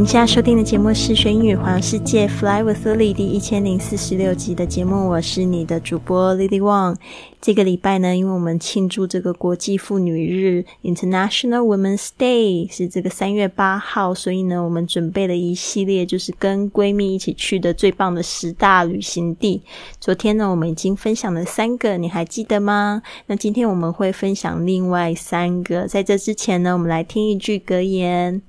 [0.00, 6.96] 您现在收听的节目是《学英语环游世界》Fly with Lily 第一千零四十六集的节目，我是你的主播 Lily Wang。
[7.38, 19.60] 这个礼拜呢，因为我们庆祝这个国际妇女日 （International Women's Day） 是这个三月八号，所以呢，我们准备了一系列就是跟闺蜜一起去的最棒的十大旅行地。
[20.00, 23.02] 昨天呢，我们已经分享了三个，你还记得吗？
[23.26, 25.86] 那今天我们会分享另外三个。
[25.86, 28.40] 在这之前呢，我们来听一句格言。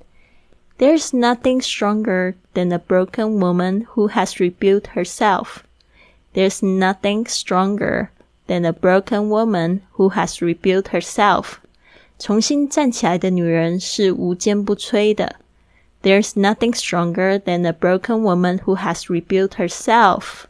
[0.81, 5.63] There's nothing stronger than a broken woman who has rebuilt herself.
[6.33, 8.09] There's nothing stronger
[8.47, 11.57] than a broken woman who has rebuilt herself.
[12.19, 15.35] 重新站起来的女人是无坚不摧的。
[16.03, 20.45] There's nothing stronger than a broken woman who has rebuilt herself.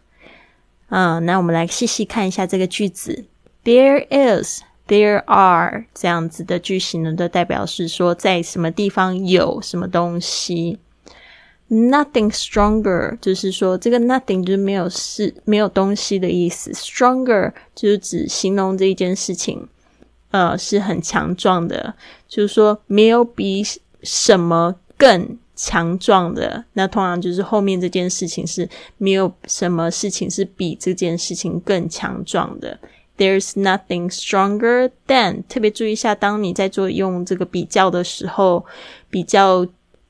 [0.89, 3.25] 啊，那我们来细细看一下这个句子。
[3.63, 10.78] There is There are 这样子的句型呢，都代表是说在什么地方有什么东西。
[11.70, 16.70] Nothing stronger 就是说这个 nothing 就是没有事没有东西的意思。
[16.72, 19.66] Stronger 就是指形容这一件事情，
[20.32, 21.94] 呃，是很强壮的，
[22.28, 23.64] 就是说没有比
[24.02, 26.62] 什么更强壮的。
[26.74, 32.78] 那通常就是后面这件事情是没有什么事情是比这件事情更强壮的。
[33.22, 35.44] There's nothing stronger than。
[35.48, 38.64] 特别注意一下，当你在做用这个比较的时候，
[39.10, 39.64] 比较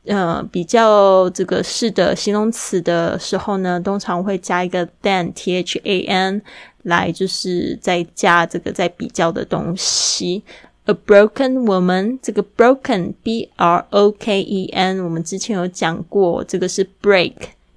[0.07, 6.41] 呃比较这个是的形容词的时候呢，通常会加一个 than，t h a n，
[6.85, 10.43] 来就是在加这个在比较的东西。
[10.87, 17.35] A broken woman，这个 broken，b r o k e n，我们之前有讲过，这个是 break。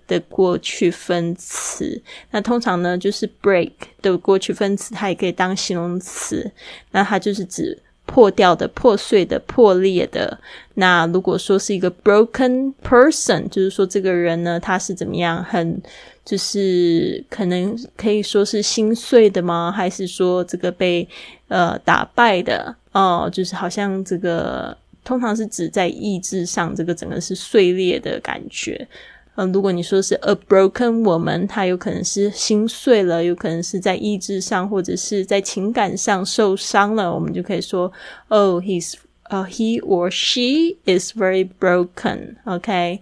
[0.07, 2.01] 的过去分词，
[2.31, 3.71] 那通常呢就是 break
[4.01, 6.51] 的过去分词，它也可以当形容词。
[6.91, 10.39] 那它就是指破掉的、破碎的、破裂的。
[10.75, 15.43] 那如果说是一个 broken person，就是说这个人呢，他是怎么样？
[15.43, 15.81] 很
[16.23, 19.71] 就是可能可以说是心碎的吗？
[19.71, 21.07] 还是说这个被
[21.47, 22.75] 呃打败的？
[22.91, 28.87] 哦，就是好像这个通常是指在意志上，这个整个是碎裂的感觉。
[29.37, 37.91] 嗯，如果你说是 a broken woman，她有可能是心碎了，有可能是在意志上或者是在情感上受伤了，我们就可以说
[38.29, 38.93] ，Oh, he's,
[39.29, 42.35] uh, he or she is very broken.
[42.45, 43.01] OK，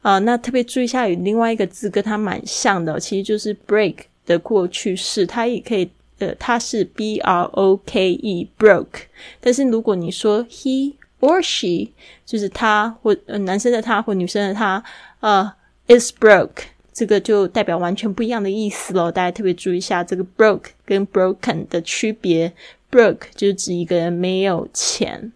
[0.00, 9.02] 啊，那特别注意一下，有另外一个字跟它蛮像的，其实就是 break 的过去式，它也可以，呃，它是 b r o k e broke，
[9.38, 11.90] 但是如果你说 he or she，
[12.24, 14.82] 就是他或呃男生的他或女生的他，
[15.20, 15.52] 呃。
[15.86, 19.10] Is broke，这个就代表完全不一样的意思喽。
[19.10, 22.52] 大家特别注意一下这个 broke 跟 broken 的区别。
[22.90, 25.32] broke 就是指一个人没有钱，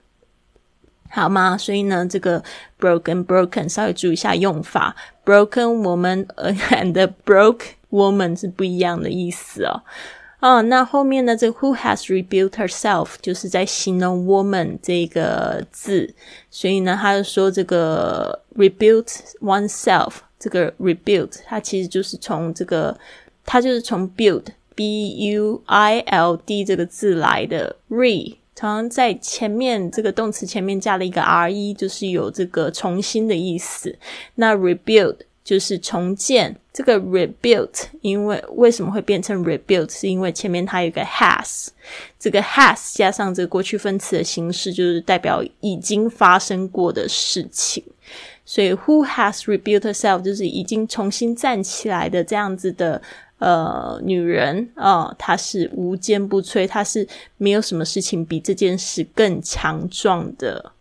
[1.10, 1.58] 好吗？
[1.58, 2.40] 所以呢，这个
[2.78, 4.94] broken broken 稍微注意一下用法。
[5.24, 9.82] broken woman and broke woman 是不一样的意思哦。
[10.38, 11.36] 哦，那后面呢？
[11.36, 16.14] 这个 who has rebuilt herself 就是在形容 woman 这个字，
[16.48, 19.08] 所以呢，他就说这个 rebuilt
[19.40, 20.12] oneself。
[20.38, 22.96] 这个 rebuild 它其实就是从这个，
[23.44, 24.44] 它就是从 build
[24.74, 27.76] b u i l d 这个字来的。
[27.88, 33.96] re 常常在前面这个动词前面加了一个 r e，就是有这个重新的意思。
[34.34, 36.56] 那 rebuild 就是重建。
[36.72, 41.68] 这个 rebuilt 因为为什么会变成 rebuild，是因为前面它有一个 has，
[42.20, 47.82] 这个 has 加上这个过去分词的形式，就是代表已经发生过的事情。
[48.50, 53.02] 所以，who has rebuilt herself 就是已经重新站起来的这样子的
[53.40, 57.06] 呃女人啊，她是无坚不摧，她是
[57.36, 60.72] 没有什么事情比这件事更强壮的。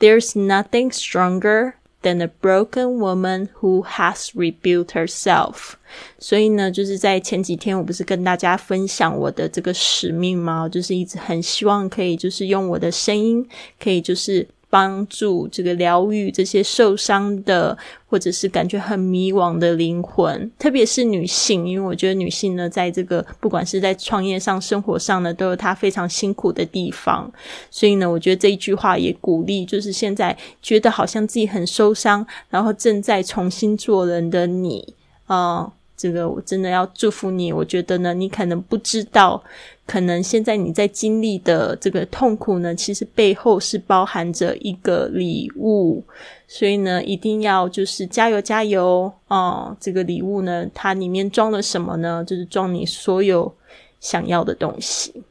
[0.00, 5.74] There's nothing stronger than a broken woman who has rebuilt herself。
[6.18, 10.68] 所以呢，就是在前几天，我不是跟大家分享我的这个使命吗？
[10.68, 14.48] 就是一直很希望可以，就是用我的声音，可以就是。
[14.74, 17.78] 帮助这个疗愈这些受伤的，
[18.08, 27.32] 或者是感觉很迷惘的灵魂，特别是女性，因为我觉得女性呢，在这个不管是在创业上、生活上呢，都有她非常辛苦的地方。
[27.70, 34.94] 所以呢，我觉得这一句话也鼓励，就是现在觉得好像自己很受伤，然后正在重新做人的你
[35.26, 35.70] 啊。
[35.96, 37.52] 这个我真的要祝福你。
[37.52, 39.42] 我觉得呢，你可能不知道，
[39.86, 46.02] 可能现在你在经历的这个痛苦呢，其实背后是包含着一个礼物。
[46.46, 49.76] 所以呢，一定要就是加油加油哦！
[49.80, 52.24] 这个礼物呢，它里面装了什么呢？
[52.26, 53.52] 就是装你所有
[54.00, 55.24] 想要的东西。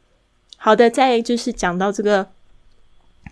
[0.57, 2.27] 好的，再就是讲到这个。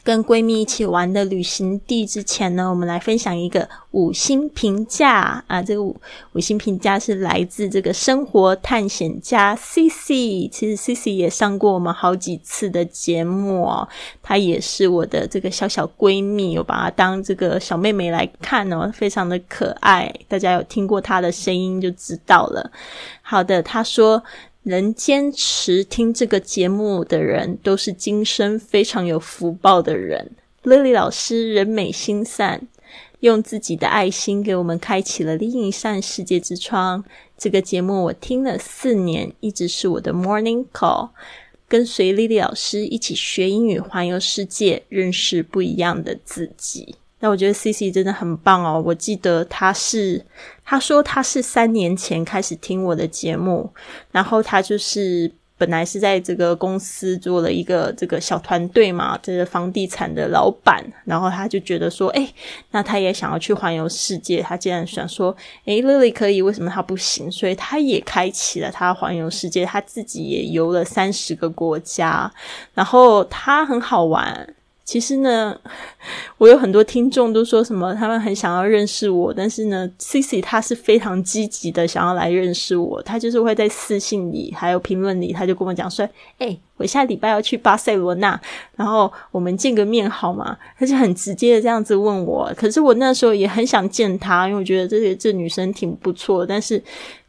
[0.04, 5.62] 跟闺蜜一起玩的旅行地之前呢，我们来分享一个五星评价啊！
[5.62, 5.96] 这个五
[6.34, 10.48] 五星评价是来自这个生活探险家 C C。
[10.48, 13.88] 其实 C C 也上过我们好几次的节目哦，
[14.24, 20.12] 她也是我的这个小小闺蜜，我把她当这个小妹妹来看哦，非常的可爱。
[20.28, 22.72] 大家有听过她的声音就知道了。
[23.22, 24.24] 好的，她说。
[24.64, 30.32] 能坚持听这个节目的人，都是今生非常有福报的人。
[30.64, 32.68] Lily 老师人美心善，
[33.22, 37.04] 用自己的爱心给我们开启了另一扇世界之窗。
[37.36, 41.10] 这个节目我听了四年，一直是我的 Morning Call，
[41.68, 46.96] 跟随 Lily 老师一起学英语，环游世界，认识不一样的自己。
[47.22, 48.84] 那我觉得 C C 真的很棒哦！
[48.86, 50.26] 我记得他是
[50.66, 53.72] 他说他是三年前开始听我的节目，
[54.12, 62.28] 然后他就是本来是在这个公司做了一个这个小团队嘛，这个房地产的老板，然后他就觉得说，哎，
[62.72, 65.36] 那他也想要去环游世界，他竟然想说，
[65.66, 67.32] 哎，Lily 可以，为什么他不行？
[67.32, 72.34] 所以他也开启了他环游世界，他自己也游了三十个国家，
[72.74, 74.56] 然后他很好玩。
[74.84, 75.58] 其实呢，
[76.38, 86.08] 我有很多听众都说什么，他们很想要认识我，但是呢，Cici 他是非常积极的想要来认识我，他就是会在私信里还有评论里，他就跟我讲说
[86.40, 88.38] ：“哎，我下礼拜要去巴塞罗那，
[88.76, 92.52] 然后我们见个面好吗？”他就很直接的这样子问我。
[92.58, 96.84] 可是我那时候也很想见他，因为我觉得这这女生挺不错，但是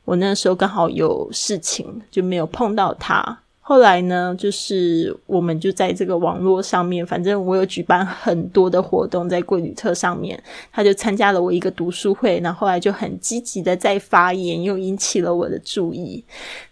[0.04, 3.38] 我那时候刚好有事情，就没有碰到他。
[3.72, 10.38] 后来呢，就是我们就在这个网络上面，反正我有举办很多的活动在贵旅特上面，
[10.70, 16.22] 他就参加了我一个读书会，然后后来就很积极的在发言，又引起了我的注意，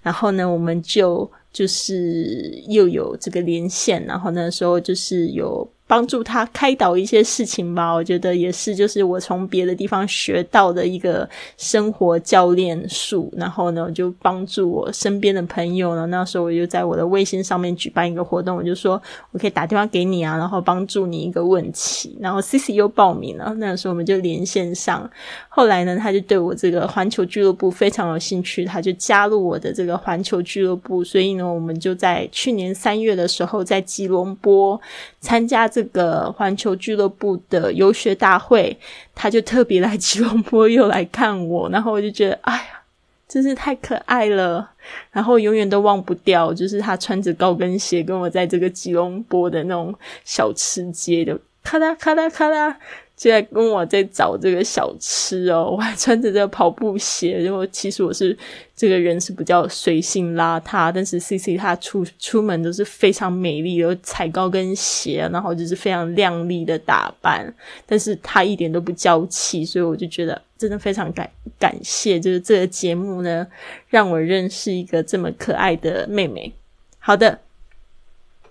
[0.02, 5.66] 然后呢，我们就就是又有这个连线，然后那时候就是有。
[5.90, 11.28] 帮助他开导一些事情吧，我觉得也是，就是我从别的地方学到的一个
[11.58, 13.28] 生活教练术。
[13.36, 16.06] 然后呢，我就帮助我身边的朋友呢。
[16.06, 19.02] 那时候我就在我的微信上面举办一个活动，我就说
[19.32, 22.16] 我可以打电话给你啊，然后帮助你一个问题。
[22.20, 25.10] 然后 C C 又报名了，那时候我们就连线上。
[25.48, 31.02] 后来呢，他就对我这个环球俱乐部非常有兴趣，他就加入我的这个环球俱乐部。
[31.02, 34.80] 所以呢，我们就在去年三月的时候，在吉隆坡
[35.18, 35.79] 参加这。
[35.80, 38.76] 这个环球俱乐部的游学大会，
[39.14, 42.82] 他就特别来吉隆坡又来看我，然后我就觉得，哎呀，
[43.26, 44.68] 真是太可爱了，
[45.10, 52.76] 然后永远都忘不掉，就是他穿着高跟鞋跟我在这个吉隆坡的那种小吃街的咔啦咔啦咔啦。
[53.20, 58.34] 现在跟我在找这个小吃哦， 我还穿着这个跑步鞋，然后其实我是
[58.74, 73.46] 这个人是比较随性邋遢，但是 C C 她出出门都是非常美丽，有踩高跟鞋，然后就是非常靓丽的打扮，但是她一点都不娇气，所以我就觉得真的非常感感谢，就是这个节目呢，
[73.90, 76.50] 让我认识一个这么可爱的妹妹。
[76.98, 77.38] 好的。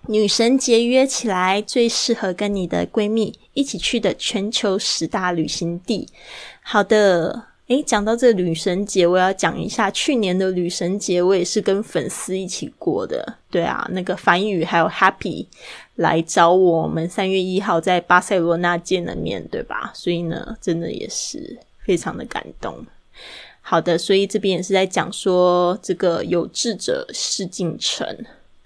[0.06, 6.08] 女神节约起来，最适合跟你的闺蜜一起去的全球十大旅行地。
[6.62, 13.36] 好的，诶，讲到这女神节，我要讲一下去年的女神节，我也是跟粉丝一起过的。
[13.50, 15.46] 对啊，那个樊宇还有 Happy
[15.96, 19.92] 来找我们，三月一号在巴塞罗那见了面对吧？
[19.94, 22.84] 所以呢，真的也是非常的感动。
[23.60, 28.06] 好的，所以这边也是在讲说，这个有志者事竟成。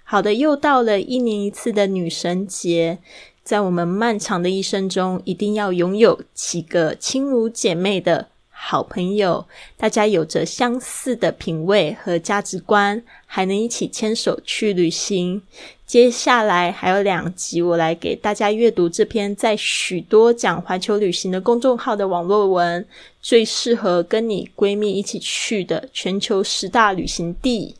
[0.07, 2.99] 好的，又到了一年一次的女神节，
[3.43, 9.45] 在我们漫长的一生中，一定要拥有几个亲如姐妹的好朋友，
[9.75, 15.41] 大家有着相似的品味和价值观，还能一起牵手去旅行。
[15.87, 22.85] 接下来还有两集，我来给大家阅读这篇在许多讲环球旅行的公众号的网络文，
[23.21, 27.75] 最适合跟你闺蜜一起去的全球十大旅行地。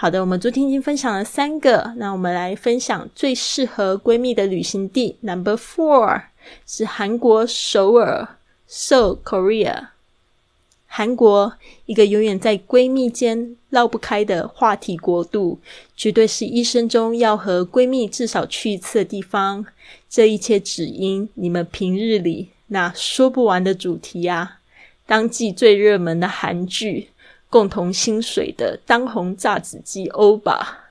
[0.00, 5.16] 好的，我们昨天已经分享了三个，那我们来分享最适合闺蜜的旅行地。
[5.22, 6.22] Number four，
[6.64, 8.36] 是韩国首尔
[8.70, 9.88] （Seoul, Korea）。
[10.86, 11.52] 韩国
[11.86, 15.58] 一个永远在闺蜜间绕不开的话题国度，
[15.96, 19.66] 绝对是一生中要和闺蜜至少去一次的地方。
[20.08, 24.60] 这一切只因你们平日里那说不完的主题啊！
[25.06, 27.08] 当季最热门的韩剧，
[27.50, 30.90] 共同薪水的当红榨汁机欧巴，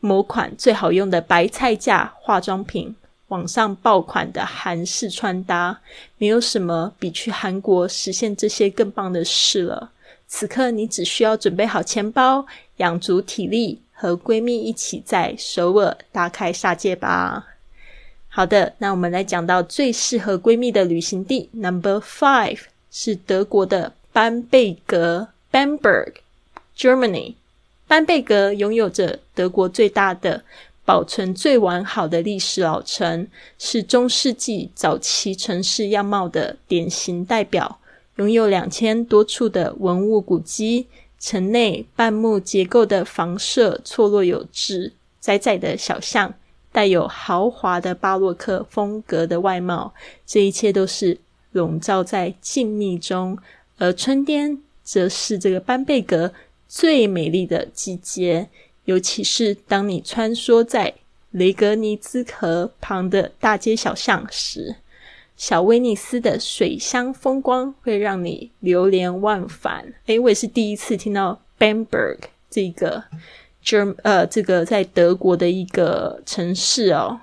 [0.00, 2.94] 某款最好用的白菜价化妆品。
[3.28, 5.80] 网上爆款的韩式穿搭，
[6.16, 9.90] 没有什么比去韩国实现这些更棒的事了。
[10.28, 12.46] 此刻你只需要准备好钱包，
[12.76, 17.48] 养足体力，和闺蜜一起在首尔大开杀戒吧。
[18.28, 22.60] 好的，那我们来讲到最适合闺蜜的旅行地，Number Five
[22.92, 25.26] 是德国的班贝格
[25.56, 27.34] （Bamberg，Germany）。
[27.86, 30.44] 班贝格拥有着德国最大的。
[30.84, 33.26] 保存最完好的历史老城，
[33.58, 37.80] 是中世纪早期城市样貌的典型代表。
[38.16, 40.86] 拥有两千多处的文物古迹，
[41.18, 46.32] 城内半木结构的房舍错落有致，窄窄的小巷
[46.70, 49.92] 带有豪华的巴洛克风格的外貌。
[50.24, 51.18] 这一切都是
[51.50, 53.36] 笼罩在静谧中，
[53.78, 56.32] 而春天则是这个班贝格
[56.68, 58.48] 最美丽的季节。
[58.84, 60.94] 尤其是当你穿梭在
[61.32, 64.76] 雷格尼兹河旁的大街小巷时，
[65.36, 69.92] 小威尼斯的水乡风光会让你流连忘返。
[70.06, 73.02] 诶，我也是第一次听到 Bamberg 这个
[73.64, 77.18] Germ 呃这个在德国的一个城市哦，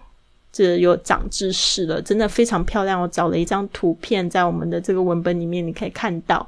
[0.51, 3.01] 这有长知识了，真的非常漂亮。
[3.01, 6.46] 我找了一张图片在我们的这个文本里面，你可以看到。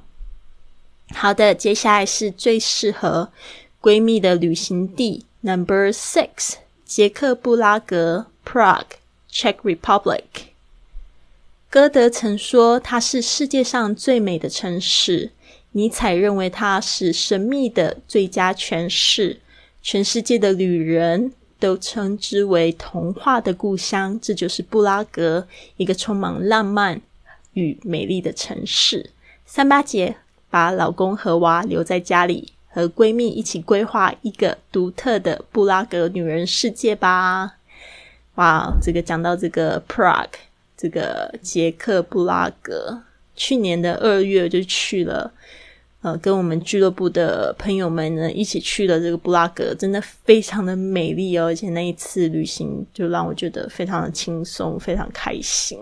[1.14, 3.32] 好的，接下来是最适合。
[3.82, 10.24] 闺蜜的旅行地 Number Six，捷克布拉格 Prague，Czech Republic。
[11.70, 15.32] 歌德曾说它是世界上最美的城市，
[15.74, 19.40] 尼采认为它是神秘的最佳诠释，
[19.84, 24.20] 全世界的旅人都称之为童话的故乡。
[24.20, 25.48] 这就是布拉格，
[25.78, 27.02] 一个充满浪漫
[27.54, 29.12] 与美丽的城市。
[29.46, 30.18] 三八节，
[30.56, 32.54] 把老公和娃留在家里。
[32.70, 37.54] 和闺蜜一起规划一个独特的布拉格女人世界吧！
[38.36, 40.28] 哇，这个讲到这个 Prague，
[40.76, 43.02] 这个捷克布拉格，
[43.34, 45.32] 去年的二月就去了，
[46.02, 51.46] 呃，跟我们俱乐部的朋友们呢一起去了这个布拉格，真的非常的美丽哦！
[51.46, 55.80] 而且那一次旅行就让我觉得非常的轻松，非常开心，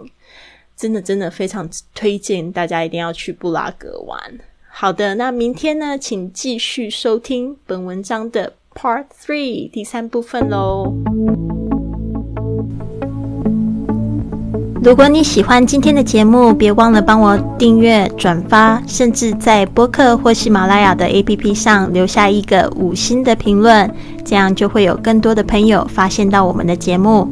[0.77, 4.39] 真的真的非常推荐大家一定要去布拉格玩。
[4.75, 10.91] 好的，那明天呢，请继续收听本文章的 Part Three 第三部分喽。
[14.83, 23.89] 如果你喜欢今天的节目，别忘了帮我订阅、转发，甚至在播客或喜马拉雅的 APP 上留下一个五星的评论，
[24.25, 27.31] 这样就会有更多的朋友发现到我们的节目。